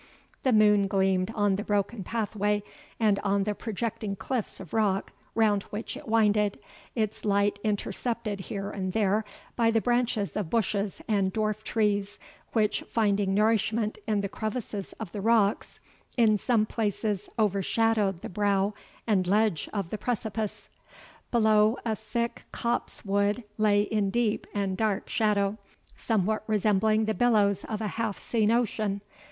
The 0.41 0.51
moon 0.51 0.87
gleamed 0.87 1.31
on 1.35 1.57
the 1.57 1.63
broken 1.63 2.03
pathway, 2.03 2.63
and 2.99 3.19
on 3.19 3.43
the 3.43 3.53
projecting 3.53 4.15
cliffs 4.15 4.59
of 4.59 4.73
rock 4.73 5.11
round 5.35 5.61
which 5.69 5.95
it 5.95 6.07
winded, 6.07 6.57
its 6.95 7.23
light 7.23 7.59
intercepted 7.63 8.39
here 8.39 8.71
and 8.71 8.93
there 8.93 9.23
by 9.55 9.69
the 9.69 9.79
branches 9.79 10.35
of 10.35 10.49
bushes 10.49 11.03
and 11.07 11.31
dwarf 11.31 11.61
trees, 11.61 12.17
which, 12.53 12.81
finding 12.89 13.35
nourishment 13.35 13.99
in 14.07 14.21
the 14.21 14.27
crevices 14.27 14.93
of 14.93 15.11
the 15.11 15.21
rocks, 15.21 15.79
in 16.17 16.35
some 16.39 16.65
places 16.65 17.29
overshadowed 17.37 18.23
the 18.23 18.27
brow 18.27 18.73
and 19.05 19.27
ledge 19.27 19.69
of 19.71 19.91
the 19.91 19.99
precipice. 19.99 20.67
Below, 21.29 21.77
a 21.85 21.95
thick 21.95 22.45
copse 22.51 23.05
wood 23.05 23.43
lay 23.59 23.83
in 23.83 24.09
deep 24.09 24.47
and 24.51 24.75
dark 24.75 25.09
shadow, 25.09 25.59
somewhat 25.95 26.41
resembling 26.47 27.05
the 27.05 27.13
billows 27.13 27.63
of 27.65 27.81
a 27.81 27.87
half 27.99 28.17
seen 28.17 28.49
ocean. 28.49 29.01